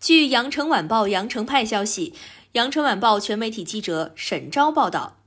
[0.00, 2.14] 据《羊城晚报》羊城派消息，
[2.52, 5.18] 羊城晚报全媒体记者沈昭报道：“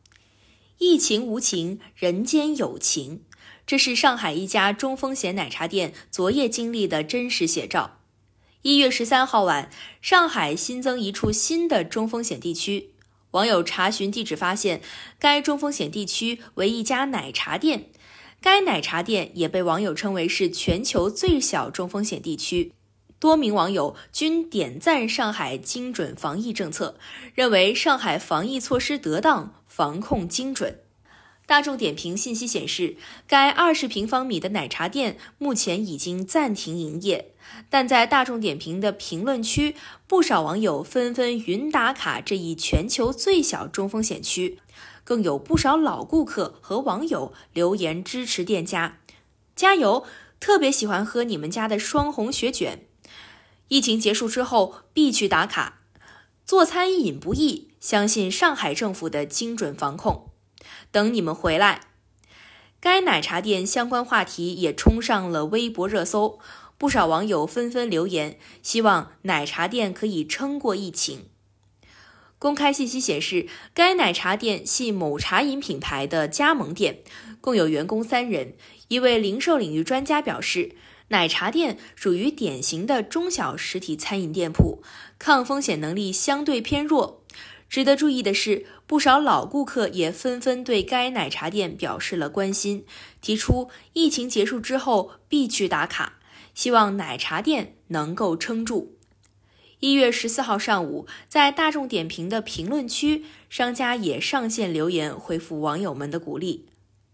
[0.79, 3.23] 疫情无情，人间有情。”
[3.67, 7.99] 这是上海一家中风险奶茶店昨夜经历的真实写照。
[8.61, 9.69] 一月十三号晚，
[10.01, 12.91] 上海新增一处新的中风险地区。
[13.31, 14.81] 网友查询地址发现，
[15.19, 17.89] 该中风险地区为一家奶茶店。
[18.41, 22.71] 该奶茶店也被网友称为是全球最小中风险地区。
[23.21, 26.97] 多名网友均点赞上海精准防疫政策，
[27.35, 30.79] 认为上海防疫措施得当，防控精准。
[31.45, 32.95] 大众点评信息显示，
[33.27, 37.35] 该二十平方米的奶茶店目前已经暂停营业，
[37.69, 39.75] 但在大众点评的评论区，
[40.07, 44.57] 不少网友纷纷云打卡这一全球最小中风险区，
[45.03, 48.97] 更有不少老顾客和网友留言支持店家，
[49.55, 50.03] 加油！
[50.39, 52.87] 特别喜欢喝你们家的双红雪卷，
[53.71, 55.79] 疫情结束之后必去打卡。
[56.45, 60.27] 做餐饮不易，相信上海政府的精准防控。
[60.91, 61.79] 等你们回来，
[62.81, 66.39] 该奶茶店相关话题也冲上了微博热搜，
[66.77, 71.27] 不少网友纷纷留言，希望奶茶店可以撑过疫情。
[72.37, 76.99] 公开信息显示，该奶茶店系某茶饮品牌的加盟店，
[77.39, 78.55] 共有员工三人。
[78.91, 80.75] 一位零售领域专家表示，
[81.07, 84.83] 奶茶店属于典型的中小实体餐饮店铺，
[85.17, 87.23] 抗风险能力相对偏弱。
[87.69, 92.83] 值得注意的是，不少老顾客也纷纷对该奶茶店表示了关心，
[93.21, 96.19] 提出疫情结束之后必去打卡，
[96.53, 98.97] 希望奶茶店能够撑住。
[99.79, 106.65] 一月十四号上午，在大众点评的评论区，商家也上线留言回复网友们的鼓励。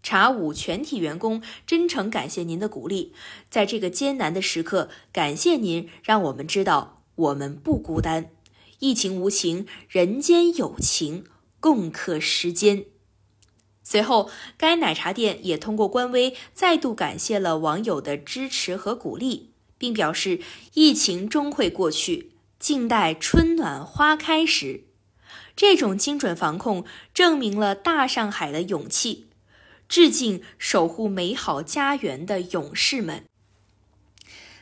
[0.08, 3.12] 茶五全体员工真诚感谢您的鼓励，
[3.50, 8.30] 在这个艰难的时刻，感谢您让我们知道我们不孤单。
[8.78, 11.26] 疫情无情，人间有情，
[11.60, 12.86] 共克时艰。
[13.82, 20.40] 随后，该奶茶店也通过官微再度感谢了网友的支持和鼓励，并表示
[20.72, 24.84] 疫情终会过去，静待春暖花开时。
[25.54, 29.26] 这种精准防控证明了大上海的勇气，
[29.88, 33.24] 致敬守护美好家园的勇士们。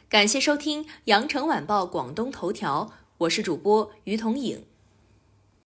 [0.08, 2.92] 感谢收听《羊城晚报广东头条》。
[3.18, 4.64] 我是主播于彤颖。